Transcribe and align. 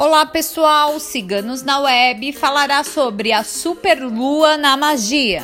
Olá 0.00 0.24
pessoal, 0.24 0.98
Ciganos 0.98 1.62
na 1.62 1.78
Web 1.80 2.32
falará 2.32 2.82
sobre 2.82 3.34
a 3.34 3.44
superlua 3.44 4.56
na 4.56 4.74
magia. 4.74 5.42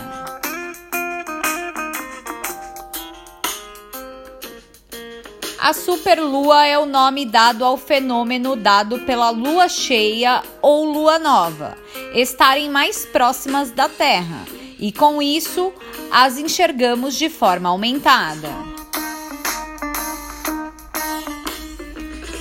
A 5.60 5.74
superlua 5.74 6.64
é 6.64 6.78
o 6.78 6.86
nome 6.86 7.26
dado 7.26 7.66
ao 7.66 7.76
fenômeno 7.76 8.56
dado 8.56 9.00
pela 9.00 9.28
lua 9.28 9.68
cheia 9.68 10.42
ou 10.62 10.86
lua 10.86 11.18
nova 11.18 11.76
estarem 12.14 12.70
mais 12.70 13.04
próximas 13.04 13.70
da 13.70 13.90
Terra 13.90 14.46
e 14.78 14.90
com 14.90 15.20
isso 15.20 15.70
as 16.10 16.38
enxergamos 16.38 17.14
de 17.14 17.28
forma 17.28 17.68
aumentada. 17.68 18.75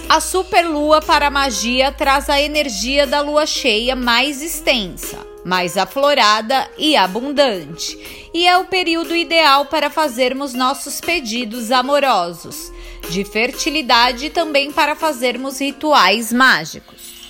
A 0.07 0.19
superlua 0.19 1.01
para 1.01 1.27
a 1.27 1.31
magia 1.31 1.91
traz 1.91 2.29
a 2.29 2.39
energia 2.39 3.07
da 3.07 3.21
lua 3.21 3.47
cheia 3.47 3.95
mais 3.95 4.41
extensa, 4.41 5.17
mais 5.43 5.77
aflorada 5.77 6.69
e 6.77 6.95
abundante, 6.95 8.29
e 8.31 8.47
é 8.47 8.55
o 8.55 8.65
período 8.65 9.15
ideal 9.15 9.65
para 9.65 9.89
fazermos 9.89 10.53
nossos 10.53 11.01
pedidos 11.01 11.71
amorosos, 11.71 12.71
de 13.09 13.25
fertilidade 13.25 14.27
e 14.27 14.29
também 14.29 14.71
para 14.71 14.95
fazermos 14.95 15.59
rituais 15.59 16.31
mágicos. 16.31 17.24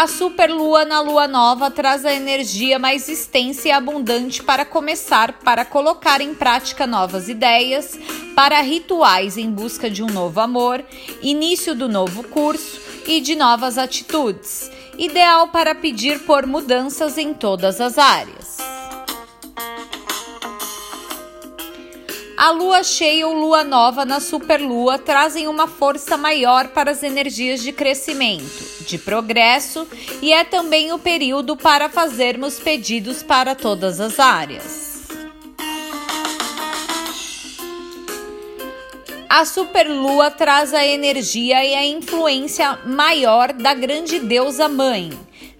A 0.00 0.06
superlua 0.06 0.86
na 0.86 1.02
lua 1.02 1.28
nova 1.28 1.70
traz 1.70 2.06
a 2.06 2.14
energia 2.14 2.78
mais 2.78 3.06
extensa 3.06 3.68
e 3.68 3.70
abundante 3.70 4.42
para 4.42 4.64
começar, 4.64 5.40
para 5.44 5.62
colocar 5.62 6.22
em 6.22 6.34
prática 6.34 6.86
novas 6.86 7.28
ideias, 7.28 7.98
para 8.34 8.62
rituais 8.62 9.36
em 9.36 9.50
busca 9.50 9.90
de 9.90 10.02
um 10.02 10.06
novo 10.06 10.40
amor, 10.40 10.82
início 11.20 11.74
do 11.74 11.86
novo 11.86 12.22
curso 12.22 12.80
e 13.06 13.20
de 13.20 13.36
novas 13.36 13.76
atitudes. 13.76 14.70
Ideal 14.96 15.48
para 15.48 15.74
pedir 15.74 16.20
por 16.20 16.46
mudanças 16.46 17.18
em 17.18 17.34
todas 17.34 17.78
as 17.78 17.98
áreas. 17.98 18.39
A 22.40 22.52
lua 22.52 22.82
cheia 22.82 23.28
ou 23.28 23.34
lua 23.34 23.62
nova 23.62 24.06
na 24.06 24.18
superlua 24.18 24.98
trazem 24.98 25.46
uma 25.46 25.66
força 25.66 26.16
maior 26.16 26.68
para 26.68 26.90
as 26.90 27.02
energias 27.02 27.62
de 27.62 27.70
crescimento, 27.70 28.86
de 28.86 28.96
progresso 28.96 29.86
e 30.22 30.32
é 30.32 30.42
também 30.42 30.90
o 30.90 30.98
período 30.98 31.54
para 31.54 31.90
fazermos 31.90 32.58
pedidos 32.58 33.22
para 33.22 33.54
todas 33.54 34.00
as 34.00 34.18
áreas. 34.18 35.06
A 39.28 39.44
superlua 39.44 40.30
traz 40.30 40.72
a 40.72 40.86
energia 40.86 41.62
e 41.62 41.74
a 41.74 41.84
influência 41.84 42.78
maior 42.86 43.52
da 43.52 43.74
grande 43.74 44.18
deusa 44.18 44.66
mãe 44.66 45.10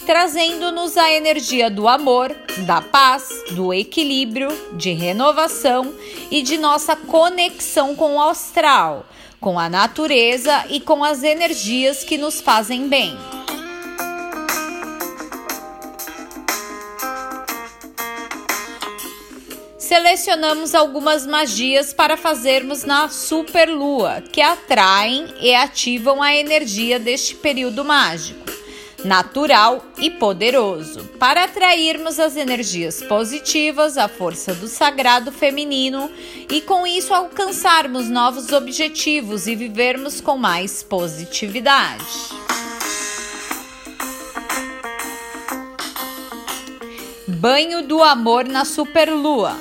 trazendo-nos 0.06 0.96
a 0.96 1.10
energia 1.10 1.70
do 1.70 1.86
amor, 1.86 2.34
da 2.66 2.80
paz, 2.80 3.28
do 3.52 3.72
equilíbrio, 3.72 4.48
de 4.72 4.92
renovação 4.92 5.94
e 6.30 6.42
de 6.42 6.58
nossa 6.58 6.96
conexão 6.96 7.94
com 7.94 8.16
o 8.16 8.22
astral, 8.22 9.06
com 9.40 9.58
a 9.58 9.68
natureza 9.68 10.64
e 10.68 10.80
com 10.80 11.04
as 11.04 11.22
energias 11.22 12.04
que 12.04 12.18
nos 12.18 12.40
fazem 12.40 12.88
bem. 12.88 13.16
Selecionamos 19.78 20.74
algumas 20.74 21.26
magias 21.26 21.92
para 21.92 22.16
fazermos 22.16 22.84
na 22.84 23.08
superlua, 23.08 24.22
que 24.32 24.40
atraem 24.40 25.26
e 25.40 25.52
ativam 25.52 26.22
a 26.22 26.34
energia 26.34 26.96
deste 26.98 27.34
período 27.34 27.84
mágico 27.84 28.49
natural 29.04 29.84
e 29.98 30.10
poderoso, 30.10 31.04
para 31.18 31.44
atrairmos 31.44 32.18
as 32.18 32.36
energias 32.36 33.02
positivas, 33.02 33.96
a 33.96 34.08
força 34.08 34.54
do 34.54 34.68
sagrado 34.68 35.32
feminino 35.32 36.10
e 36.48 36.60
com 36.60 36.86
isso 36.86 37.14
alcançarmos 37.14 38.08
novos 38.08 38.52
objetivos 38.52 39.46
e 39.46 39.54
vivermos 39.54 40.20
com 40.20 40.36
mais 40.36 40.82
positividade. 40.82 42.04
Banho 47.26 47.86
do 47.86 48.02
amor 48.02 48.44
na 48.46 48.64
superlua. 48.64 49.56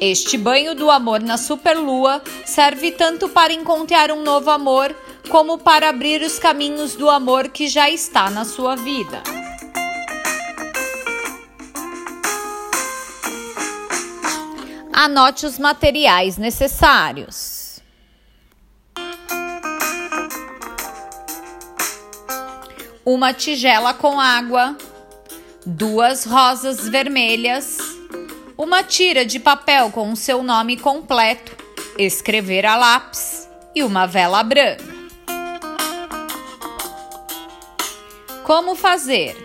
Este 0.00 0.38
banho 0.38 0.76
do 0.76 0.88
amor 0.92 1.20
na 1.20 1.36
superlua 1.36 2.22
serve 2.58 2.90
tanto 2.90 3.28
para 3.28 3.52
encontrar 3.52 4.10
um 4.10 4.20
novo 4.24 4.50
amor 4.50 4.92
como 5.28 5.58
para 5.58 5.90
abrir 5.90 6.22
os 6.22 6.40
caminhos 6.40 6.96
do 6.96 7.08
amor 7.08 7.50
que 7.50 7.68
já 7.68 7.88
está 7.88 8.28
na 8.30 8.44
sua 8.44 8.74
vida. 8.74 9.22
Anote 14.92 15.46
os 15.46 15.56
materiais 15.56 16.36
necessários. 16.36 17.78
Uma 23.04 23.32
tigela 23.32 23.94
com 23.94 24.18
água, 24.18 24.76
duas 25.64 26.24
rosas 26.24 26.88
vermelhas, 26.88 27.78
uma 28.56 28.82
tira 28.82 29.24
de 29.24 29.38
papel 29.38 29.92
com 29.92 30.10
o 30.10 30.16
seu 30.16 30.42
nome 30.42 30.76
completo, 30.76 31.67
escrever 31.98 32.64
a 32.64 32.76
lápis 32.76 33.48
e 33.74 33.82
uma 33.82 34.06
vela 34.06 34.42
branca. 34.44 34.84
Como 38.44 38.76
fazer? 38.76 39.36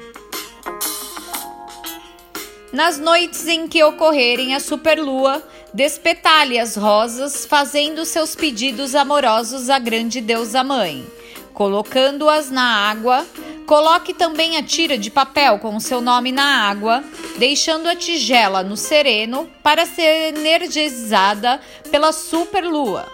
Nas 2.71 2.99
noites 2.99 3.47
em 3.47 3.67
que 3.67 3.83
ocorrerem 3.83 4.55
a 4.55 4.59
superlua, 4.59 5.43
despetalhe 5.73 6.59
as 6.59 6.75
rosas, 6.75 7.45
fazendo 7.45 8.05
seus 8.05 8.35
pedidos 8.35 8.95
amorosos 8.95 9.69
à 9.69 9.79
grande 9.79 10.21
deusa 10.21 10.63
mãe. 10.63 11.05
Colocando-as 11.53 12.49
na 12.49 12.89
água, 12.89 13.25
coloque 13.65 14.13
também 14.13 14.57
a 14.57 14.63
tira 14.63 14.97
de 14.97 15.11
papel 15.11 15.59
com 15.59 15.75
o 15.75 15.81
seu 15.81 16.01
nome 16.01 16.31
na 16.31 16.67
água, 16.67 17.03
deixando 17.37 17.87
a 17.87 17.95
tigela 17.95 18.63
no 18.63 18.77
sereno 18.77 19.49
para 19.61 19.85
ser 19.85 20.35
energizada 20.35 21.59
pela 21.89 22.11
superlua. 22.11 23.05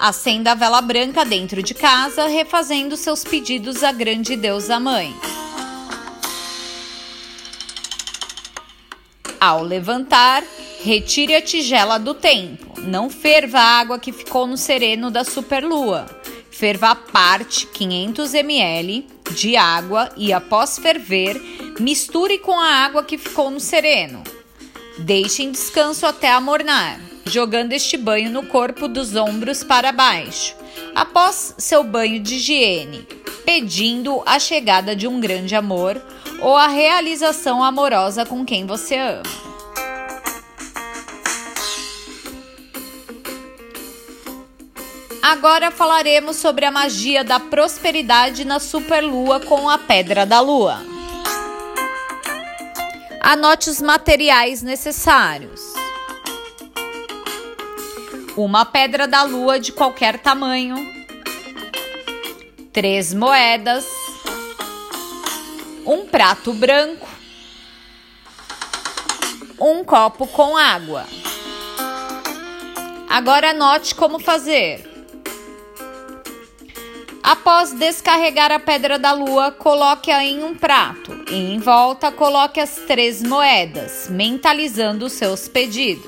Acenda 0.00 0.52
a 0.52 0.54
vela 0.54 0.82
branca 0.82 1.24
dentro 1.24 1.62
de 1.62 1.72
casa, 1.72 2.26
refazendo 2.26 2.96
seus 2.96 3.24
pedidos 3.24 3.82
à 3.82 3.90
grande 3.90 4.36
deusa 4.36 4.78
mãe. 4.78 5.14
Ao 9.40 9.62
levantar, 9.62 10.42
retire 10.82 11.34
a 11.34 11.40
tigela 11.40 11.98
do 11.98 12.12
tempo. 12.12 12.80
Não 12.80 13.08
ferva 13.08 13.58
a 13.58 13.80
água 13.80 13.98
que 13.98 14.12
ficou 14.12 14.46
no 14.46 14.56
sereno 14.56 15.10
da 15.10 15.24
superlua. 15.24 16.06
Ferva 16.50 16.90
a 16.90 16.94
parte 16.94 17.66
500 17.66 18.34
ml 18.34 19.13
de 19.32 19.56
água 19.56 20.10
e 20.16 20.32
após 20.32 20.78
ferver, 20.78 21.40
misture 21.80 22.38
com 22.38 22.58
a 22.58 22.84
água 22.84 23.02
que 23.02 23.18
ficou 23.18 23.50
no 23.50 23.60
sereno. 23.60 24.22
Deixe 24.98 25.42
em 25.42 25.50
descanso 25.50 26.06
até 26.06 26.30
amornar 26.30 27.00
jogando 27.26 27.72
este 27.72 27.96
banho 27.96 28.30
no 28.30 28.46
corpo 28.46 28.86
dos 28.86 29.16
ombros 29.16 29.64
para 29.64 29.92
baixo, 29.92 30.54
após 30.94 31.54
seu 31.58 31.82
banho 31.82 32.20
de 32.20 32.36
higiene, 32.36 33.06
pedindo 33.44 34.22
a 34.26 34.38
chegada 34.38 34.94
de 34.94 35.06
um 35.06 35.20
grande 35.20 35.54
amor 35.54 36.00
ou 36.40 36.56
a 36.56 36.66
realização 36.66 37.62
amorosa 37.62 38.26
com 38.26 38.44
quem 38.44 38.66
você 38.66 38.96
ama. 38.96 39.43
Agora 45.34 45.72
falaremos 45.72 46.36
sobre 46.36 46.64
a 46.64 46.70
magia 46.70 47.24
da 47.24 47.40
prosperidade 47.40 48.44
na 48.44 48.60
superlua 48.60 49.40
com 49.40 49.68
a 49.68 49.76
pedra 49.76 50.24
da 50.24 50.38
lua. 50.38 50.78
Anote 53.20 53.68
os 53.68 53.82
materiais 53.82 54.62
necessários 54.62 55.74
uma 58.36 58.64
pedra 58.64 59.08
da 59.08 59.24
lua 59.24 59.58
de 59.58 59.72
qualquer 59.72 60.20
tamanho, 60.20 60.76
três 62.72 63.12
moedas, 63.12 63.86
um 65.84 66.06
prato 66.06 66.52
branco, 66.52 67.08
um 69.60 69.82
copo 69.82 70.28
com 70.28 70.56
água. 70.56 71.04
Agora 73.08 73.50
anote 73.50 73.96
como 73.96 74.20
fazer. 74.20 74.93
Após 77.24 77.72
descarregar 77.72 78.52
a 78.52 78.58
pedra 78.58 78.98
da 78.98 79.12
lua, 79.12 79.50
coloque-a 79.50 80.22
em 80.22 80.44
um 80.44 80.54
prato 80.54 81.24
e 81.30 81.34
em 81.34 81.58
volta 81.58 82.12
coloque 82.12 82.60
as 82.60 82.76
três 82.86 83.22
moedas, 83.22 84.08
mentalizando 84.10 85.08
seus 85.08 85.48
pedidos. 85.48 86.04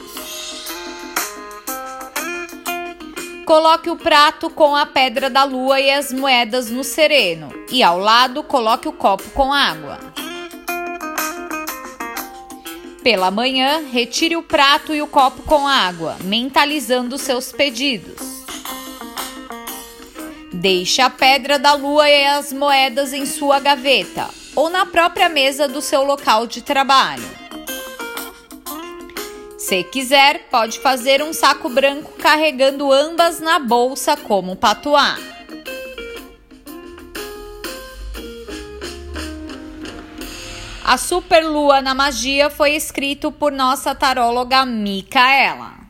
Coloque 3.47 3.89
o 3.89 3.97
prato 3.97 4.51
com 4.51 4.77
a 4.77 4.85
pedra 4.85 5.31
da 5.31 5.45
lua 5.45 5.81
e 5.81 5.91
as 5.91 6.13
moedas 6.13 6.71
no 6.71 6.85
sereno, 6.85 7.49
e 7.73 7.83
ao 7.83 7.99
lado 7.99 8.43
coloque 8.43 8.87
o 8.87 8.93
copo 8.93 9.31
com 9.31 9.51
água. 9.55 9.99
Pela 13.03 13.31
manhã, 13.31 13.87
retire 13.91 14.37
o 14.37 14.43
prato 14.43 14.95
e 14.95 15.01
o 15.01 15.07
copo 15.07 15.43
com 15.45 15.67
água, 15.67 16.19
mentalizando 16.23 17.17
seus 17.17 17.53
pedidos. 17.53 18.36
Deixe 20.59 21.03
a 21.03 21.11
pedra 21.11 21.59
da 21.59 21.75
lua 21.75 22.09
e 22.09 22.25
as 22.25 22.51
moedas 22.51 23.13
em 23.13 23.27
sua 23.27 23.61
gaveta 23.61 24.27
ou 24.55 24.71
na 24.71 24.87
própria 24.87 25.29
mesa 25.29 25.69
do 25.69 25.83
seu 25.83 26.03
local 26.03 26.47
de 26.47 26.63
trabalho. 26.63 27.29
Se 29.59 29.85
quiser, 29.85 30.49
pode 30.51 30.79
fazer 30.81 31.23
um 31.23 31.35
saco 31.35 31.69
branco 31.69 32.11
carregando 32.13 32.91
ambas 32.91 33.39
na 33.39 33.59
bolsa 33.59 34.17
como 34.17 34.57
patuá. 34.57 35.19
A 40.83 40.97
superlua 40.97 41.83
na 41.83 41.95
magia 41.95 42.49
foi 42.49 42.75
escrito 42.75 43.31
por 43.31 43.53
nossa 43.53 43.95
taróloga 43.95 44.65
Micaela. 44.65 45.86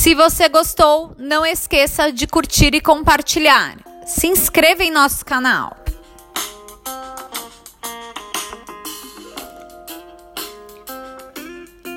Se 0.00 0.14
você 0.14 0.48
gostou, 0.48 1.14
não 1.18 1.44
esqueça 1.44 2.10
de 2.10 2.26
curtir 2.26 2.74
e 2.74 2.80
compartilhar. 2.80 3.76
Se 4.06 4.28
inscreva 4.28 4.82
em 4.82 4.90
nosso 4.90 5.22
canal. 5.26 5.76